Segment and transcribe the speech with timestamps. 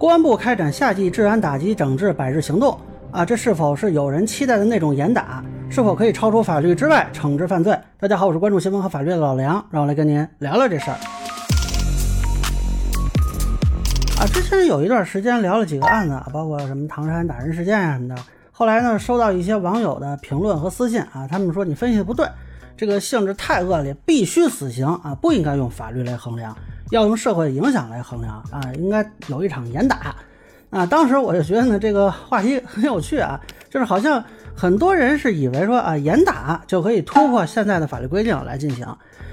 [0.00, 5.44] 公安部开展夏季治安打击整治百日行动啊，这是否是有人期待的那种严打？
[5.68, 7.78] 是否可以超出法律之外惩治犯罪？
[7.98, 10.96] 大家好，我是关注新闻和法律的老梁，让我来跟您聊聊这事儿。
[14.18, 18.22] 啊，之前有一段时间聊了几个案子，包括什么唐山打人事件啊什么的。
[18.50, 22.26] 后来呢，收到一些网友的评论和私信啊，他们说你分析的不对，
[22.74, 26.56] 这个性质太恶劣，必须死刑啊，不应该用法律来衡量，
[26.90, 30.14] 要用社会影响来衡量啊，应该有一场严打
[30.70, 30.84] 啊。
[30.86, 33.40] 当时我就觉得呢，这个话题很有趣啊，
[33.70, 34.22] 就是好像
[34.54, 38.86] 很多人是以为说啊，严打就可以突破现在的法律规定来进行。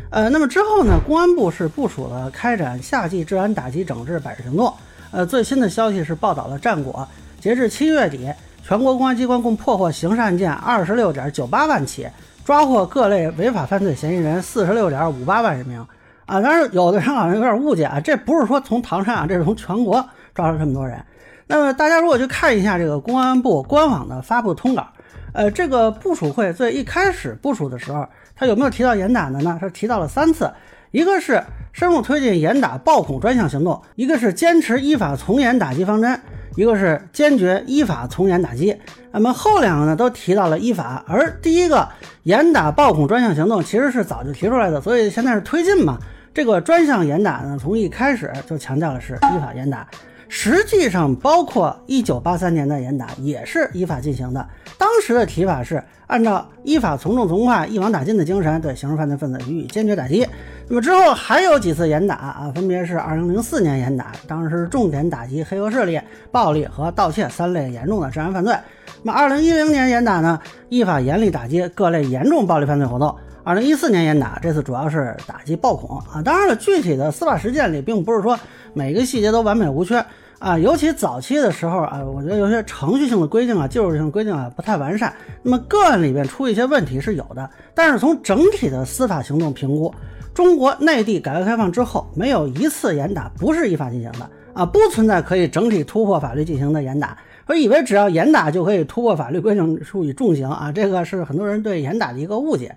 [0.09, 4.73] 呃，那么之后呢，公安部是部署了开展夏季治安打击整治百日行动。
[5.11, 7.07] 呃，最新的消息是报道了战果，
[7.41, 8.31] 截至七月底。
[8.63, 12.05] 全国公安机关共破获刑事案件二十六点九八万起，
[12.43, 15.87] 抓获各类违法犯罪嫌疑人四十六点五八万人名。
[16.27, 21.03] 啊，当然有的人好像有点误解啊，这不是说从唐山啊，这是从全国抓了这么多人。
[21.47, 24.85] 那么大家如果去看一下这个公安部官网的发布通稿，
[25.33, 29.57] 呃，这个部署会最一开始部署的时候，他有没有提到严打的呢？
[29.59, 30.51] 他提到了三次，
[30.91, 36.19] 一个是深入推进严打暴恐专项行动，一个是坚持依法从严打击方针。
[36.57, 38.75] 一个是坚决依法从严打击，
[39.11, 41.87] 那么后两个呢都提到了依法，而第一个
[42.23, 45.99] 严打暴恐专项行动其实是早就提出来的，所以现在是推进嘛。
[46.37, 49.87] 这个专项严打呢，从一开始就强调的是依法严打。
[50.29, 54.47] 实际上，包括一九八三年的严打也是依法进行的。
[54.77, 60.27] 当时的提法是按照依法从重从快、一网打尽的精神，对刑事犯罪分子予以坚决打击。
[60.67, 65.99] 那么之后还有几次严打啊，分别是二零零四年严打，当时重点打击黑恶势力、
[66.31, 68.55] 暴力和盗窃三类严重的治安犯罪。
[69.01, 73.15] 那么二零一零年严打呢，依法严厉打击各类严重暴力犯罪活动。
[73.47, 76.21] 二零一四年严打，这次主要是打击暴恐啊。
[76.21, 78.37] 当然了，具体的司法实践里，并不是说
[78.73, 80.05] 每个细节都完美无缺
[80.37, 80.59] 啊。
[80.59, 85.13] 尤其早期的时候啊，我觉得有些程序性的规定啊、技术性规定啊不太完善。
[85.43, 89.95] 那么个案里边出一些问题是有的，但是从整体的司法行动评估，
[90.33, 97.17] 中国内地改革开放之后，没有一次严打不是依法进行的啊，不存在可以整体突破法律进行的严打。
[97.45, 102.75] 说以为只要严打就可以突破法律规定，处以重刑啊，这个是很多人对严打的一个误解。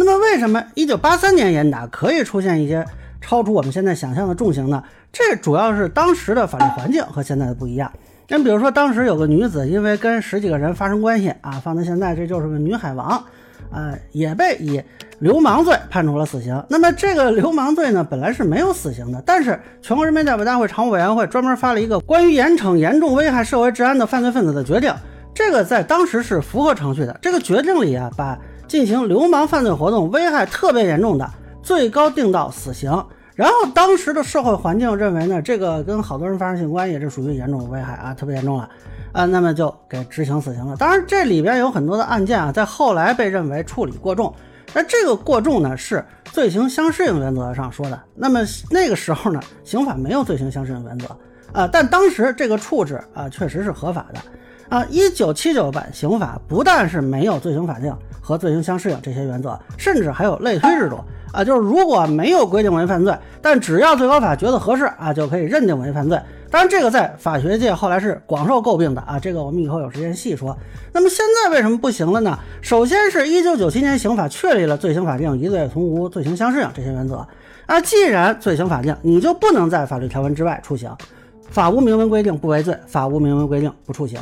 [0.00, 2.86] 那么，为什么一九八三年严打可以出现一些
[3.20, 4.80] 超出我们现在想象的重刑呢？
[5.12, 7.90] 这主要是当时的法律环境和现在的不一样。
[8.28, 13.08] 那比如说，当时有个女子因为跟十几个人发生关系啊，放到现在这就是个女海王，
[13.72, 14.80] 啊，也被以
[15.18, 16.62] 流氓罪判处了死刑。
[16.68, 24.94] 那么这个流氓罪呢，本来是没有死刑的，但是全国人民代表大会常务委员会专门发了一个关于严惩严重危害社会治安的犯罪分子的决定，
[25.38, 27.16] 这个在当时是符合程序的。
[27.22, 31.30] 这个决定里啊，把进行流氓犯罪活动危害特别严重的，
[31.62, 32.90] 最高定到死刑。
[33.36, 38.68] 然后当时的社会环境认为呢，这个跟好多人发生性关系，这属于严重危害啊，特别严重了
[39.12, 40.76] 啊，那么就给执行死刑了。
[40.76, 44.34] 当然这里边有很多的案件啊，在后来被认为处理过重。
[44.74, 48.02] 那这个过重呢，是罪刑相适应原则上说的。
[48.16, 48.40] 那么
[48.72, 51.06] 那个时候呢，刑法没有罪刑相适应原则
[51.52, 54.20] 啊，但当时这个处置啊，确实是合法的。
[54.68, 60.98] 啊，一九七九版刑法不但是没有罪刑法定和罪刑相适应这些原则，甚至还有类推制度
[61.32, 66.20] 啊，就是如果没有规定为犯罪，但只要最高法觉得合适啊，就可以认定为犯罪。
[66.50, 70.56] 当然，这个在法学界后来是广受诟病的啊，这个我们以后有时间细说。
[70.92, 72.38] 那么现在为什么不行了呢？
[72.62, 77.26] 首先是一九九七年刑法确立了罪刑法定、疑罪从无、罪刑相适应这些原则
[77.66, 80.90] 啊，既然罪刑法定，你就不能在法律条文之外处刑，
[81.50, 84.18] 法无明文规定不为罪，法无明文规定不处刑。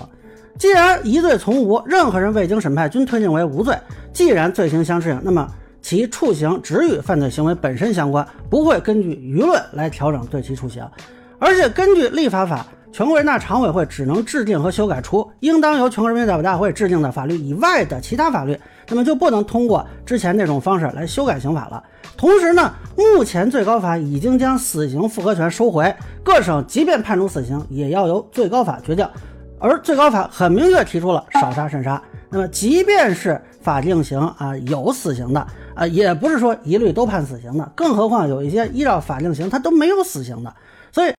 [0.59, 3.77] 既然疑罪从无，任何人未经审判均推定为无罪。
[4.12, 5.47] 既然罪行相适应，那么
[5.83, 10.83] 其处刑只与犯罪行为本身相关，不会根据舆论来调整对其处刑。
[11.39, 18.59] 而且根据立法法，全国人大常委会只能制定和修改除应当由全国人民代表大会制定的法律以外的其他法律，
[18.89, 21.84] 那么就不能通过之前那种方式来修改刑法了。
[22.16, 29.06] 同时呢，目前最高法已经将死刑复核权收回，各省即便判处死刑，也要由最高法决定。
[29.58, 32.00] 而最高法很明确提出了少杀慎杀，
[32.30, 40.54] 那么即便是法定刑啊有死刑的啊，也不是说一律都判死刑的，更何况有一些依照法定刑他都没有死刑的。
[40.92, 41.12] 所以